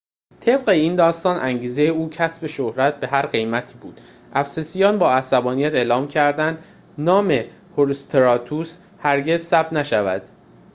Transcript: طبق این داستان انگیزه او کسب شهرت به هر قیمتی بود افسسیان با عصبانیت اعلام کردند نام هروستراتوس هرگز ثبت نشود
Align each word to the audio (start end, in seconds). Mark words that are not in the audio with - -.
طبق 0.41 0.69
این 0.69 0.95
داستان 0.95 1.37
انگیزه 1.39 1.81
او 1.81 2.09
کسب 2.09 2.47
شهرت 2.47 2.99
به 2.99 3.07
هر 3.07 3.25
قیمتی 3.25 3.77
بود 3.77 4.01
افسسیان 4.33 4.99
با 4.99 5.13
عصبانیت 5.13 5.73
اعلام 5.73 6.07
کردند 6.07 6.65
نام 6.97 7.31
هروستراتوس 7.77 8.79
هرگز 8.99 9.41
ثبت 9.43 9.73
نشود 9.73 10.21